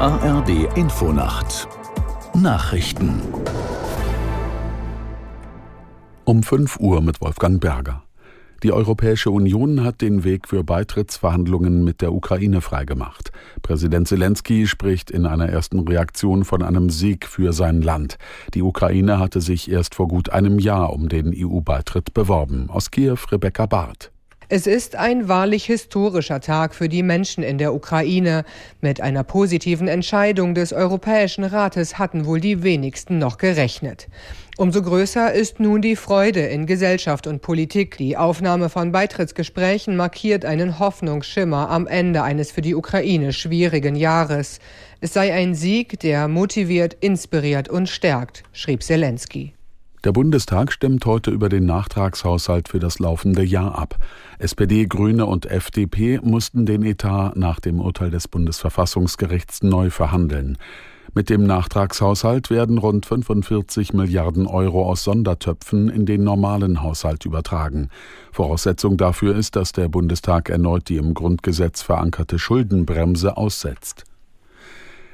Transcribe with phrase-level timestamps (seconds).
[0.00, 1.66] ARD Infonacht
[2.32, 3.20] Nachrichten
[6.24, 8.04] um 5 Uhr mit Wolfgang Berger.
[8.62, 13.32] Die Europäische Union hat den Weg für Beitrittsverhandlungen mit der Ukraine freigemacht.
[13.62, 18.18] Präsident Zelensky spricht in einer ersten Reaktion von einem Sieg für sein Land.
[18.54, 22.70] Die Ukraine hatte sich erst vor gut einem Jahr um den EU-Beitritt beworben.
[22.70, 24.12] Aus Kiew Rebecca Barth.
[24.50, 28.46] Es ist ein wahrlich historischer Tag für die Menschen in der Ukraine.
[28.80, 34.08] Mit einer positiven Entscheidung des Europäischen Rates hatten wohl die wenigsten noch gerechnet.
[34.56, 37.98] Umso größer ist nun die Freude in Gesellschaft und Politik.
[37.98, 44.60] Die Aufnahme von Beitrittsgesprächen markiert einen Hoffnungsschimmer am Ende eines für die Ukraine schwierigen Jahres.
[45.02, 49.57] Es sei ein Sieg, der motiviert, inspiriert und stärkt, schrieb Zelensky.
[50.08, 53.98] Der Bundestag stimmt heute über den Nachtragshaushalt für das laufende Jahr ab.
[54.38, 60.56] SPD, Grüne und FDP mussten den Etat nach dem Urteil des Bundesverfassungsgerichts neu verhandeln.
[61.12, 67.90] Mit dem Nachtragshaushalt werden rund 45 Milliarden Euro aus Sondertöpfen in den normalen Haushalt übertragen.
[68.32, 74.07] Voraussetzung dafür ist, dass der Bundestag erneut die im Grundgesetz verankerte Schuldenbremse aussetzt.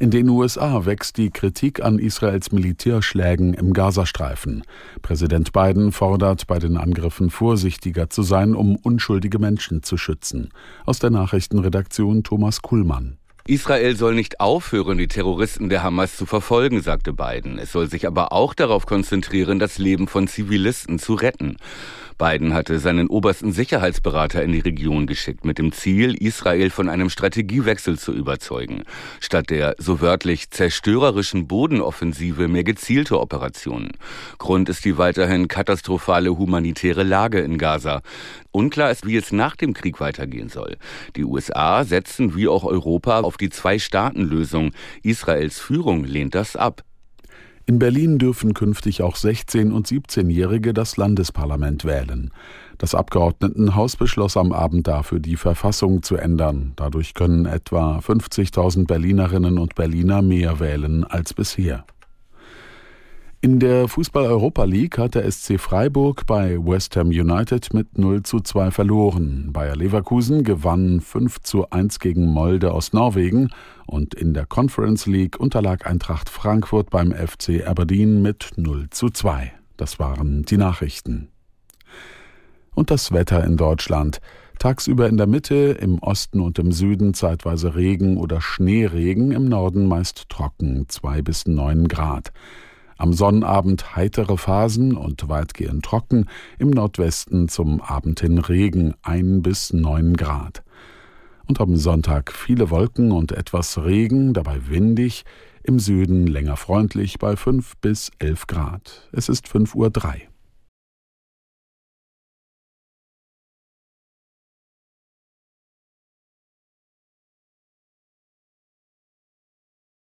[0.00, 4.62] In den USA wächst die Kritik an Israels Militärschlägen im Gazastreifen.
[5.02, 10.50] Präsident Biden fordert, bei den Angriffen vorsichtiger zu sein, um unschuldige Menschen zu schützen.
[10.86, 13.18] Aus der Nachrichtenredaktion Thomas Kuhlmann.
[13.48, 17.58] Israel soll nicht aufhören, die Terroristen der Hamas zu verfolgen, sagte Biden.
[17.58, 21.56] Es soll sich aber auch darauf konzentrieren, das Leben von Zivilisten zu retten.
[22.18, 27.10] Biden hatte seinen obersten Sicherheitsberater in die Region geschickt, mit dem Ziel, Israel von einem
[27.10, 28.82] Strategiewechsel zu überzeugen.
[29.20, 33.92] Statt der so wörtlich zerstörerischen Bodenoffensive mehr gezielte Operationen.
[34.38, 38.02] Grund ist die weiterhin katastrophale humanitäre Lage in Gaza.
[38.50, 40.76] Unklar ist, wie es nach dem Krieg weitergehen soll.
[41.14, 44.72] Die USA setzen wie auch Europa auf die Zwei-Staaten-Lösung.
[45.04, 46.82] Israels Führung lehnt das ab.
[47.68, 52.30] In Berlin dürfen künftig auch 16- und 17-Jährige das Landesparlament wählen.
[52.78, 56.72] Das Abgeordnetenhaus beschloss am Abend dafür, die Verfassung zu ändern.
[56.76, 61.84] Dadurch können etwa 50.000 Berlinerinnen und Berliner mehr wählen als bisher.
[63.40, 68.40] In der Fußball-Europa League hat der SC Freiburg bei West Ham United mit 0 zu
[68.40, 69.50] 2 verloren.
[69.52, 73.50] Bayer Leverkusen gewann 5 zu 1 gegen Molde aus Norwegen
[73.86, 79.52] und in der Conference League unterlag Eintracht Frankfurt beim FC Aberdeen mit 0 zu 2.
[79.76, 81.28] Das waren die Nachrichten.
[82.74, 84.20] Und das Wetter in Deutschland.
[84.58, 89.86] Tagsüber in der Mitte, im Osten und im Süden zeitweise Regen oder Schneeregen, im Norden
[89.86, 92.32] meist trocken, 2 bis 9 Grad.
[92.98, 96.26] Am Sonnabend heitere Phasen und weitgehend trocken,
[96.58, 100.64] im Nordwesten zum Abend hin Regen ein bis neun Grad.
[101.46, 105.24] Und am Sonntag viele Wolken und etwas Regen, dabei windig,
[105.62, 109.08] im Süden länger freundlich bei fünf bis elf Grad.
[109.12, 110.28] Es ist fünf Uhr drei.